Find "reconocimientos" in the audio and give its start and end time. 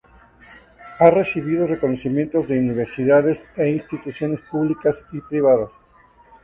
1.67-2.47